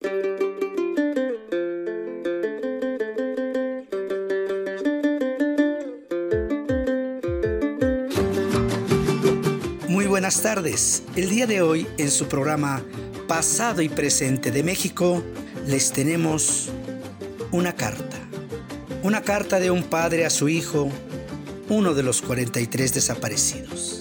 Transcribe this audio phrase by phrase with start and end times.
[0.00, 0.10] Muy
[10.06, 11.02] buenas tardes.
[11.16, 12.80] El día de hoy en su programa
[13.26, 15.24] Pasado y Presente de México
[15.66, 16.68] les tenemos
[17.50, 18.18] una carta.
[19.02, 20.88] Una carta de un padre a su hijo,
[21.68, 23.97] uno de los 43 desaparecidos.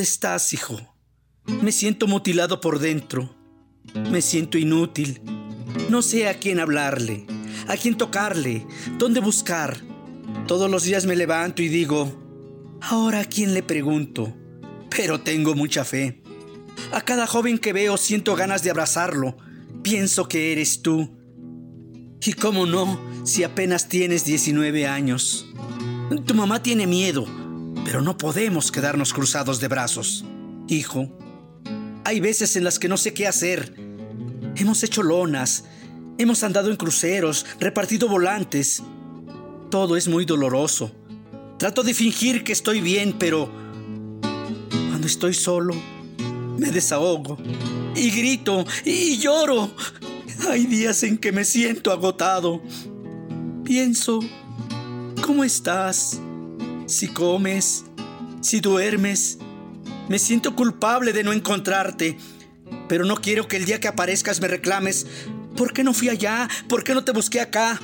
[0.00, 0.80] ¿Dónde estás, hijo?
[1.60, 3.36] Me siento mutilado por dentro.
[4.10, 5.20] Me siento inútil.
[5.90, 7.26] No sé a quién hablarle,
[7.68, 9.76] a quién tocarle, dónde buscar.
[10.46, 14.34] Todos los días me levanto y digo, ¿ahora a quién le pregunto?
[14.88, 16.22] Pero tengo mucha fe.
[16.92, 19.36] A cada joven que veo siento ganas de abrazarlo.
[19.82, 21.10] Pienso que eres tú.
[22.24, 25.46] Y cómo no, si apenas tienes 19 años.
[26.24, 27.39] Tu mamá tiene miedo
[27.90, 30.24] pero no podemos quedarnos cruzados de brazos.
[30.68, 31.08] Hijo,
[32.04, 33.74] hay veces en las que no sé qué hacer.
[34.54, 35.64] Hemos hecho lonas,
[36.16, 38.80] hemos andado en cruceros, repartido volantes.
[39.72, 40.92] Todo es muy doloroso.
[41.58, 43.50] Trato de fingir que estoy bien, pero
[44.70, 45.74] cuando estoy solo,
[46.58, 47.38] me desahogo
[47.96, 49.68] y grito y lloro.
[50.48, 52.62] Hay días en que me siento agotado.
[53.64, 54.20] Pienso,
[55.26, 56.20] ¿cómo estás?
[56.90, 57.84] Si comes,
[58.40, 59.38] si duermes.
[60.08, 62.18] Me siento culpable de no encontrarte,
[62.88, 65.06] pero no quiero que el día que aparezcas me reclames,
[65.56, 66.48] ¿por qué no fui allá?
[66.68, 67.80] ¿Por qué no te busqué acá?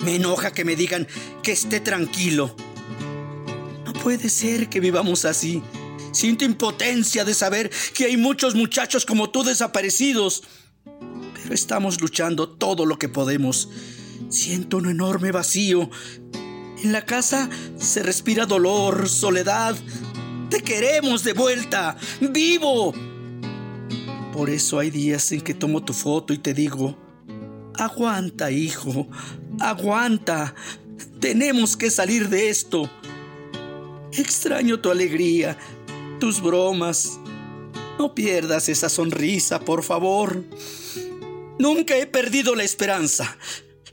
[0.00, 1.08] Me enoja que me digan
[1.42, 2.54] que esté tranquilo.
[3.86, 5.62] No puede ser que vivamos así.
[6.12, 10.42] Siento impotencia de saber que hay muchos muchachos como tú desaparecidos.
[11.34, 13.70] Pero estamos luchando todo lo que podemos.
[14.28, 15.90] Siento un enorme vacío
[16.86, 19.74] en la casa se respira dolor, soledad.
[20.50, 22.94] Te queremos de vuelta, vivo.
[24.32, 26.96] Por eso hay días en que tomo tu foto y te digo,
[27.74, 29.08] aguanta, hijo,
[29.58, 30.54] aguanta.
[31.18, 32.88] Tenemos que salir de esto.
[34.12, 35.58] Extraño tu alegría,
[36.20, 37.18] tus bromas.
[37.98, 40.44] No pierdas esa sonrisa, por favor.
[41.58, 43.36] Nunca he perdido la esperanza.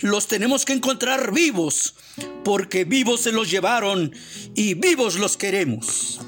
[0.00, 1.94] Los tenemos que encontrar vivos
[2.44, 4.12] porque vivos se los llevaron
[4.54, 6.20] y vivos los queremos.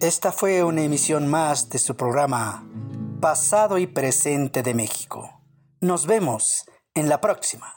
[0.00, 2.66] Esta fue una emisión más de su programa
[3.20, 5.40] Pasado y Presente de México.
[5.80, 6.64] Nos vemos
[6.94, 7.76] en la próxima.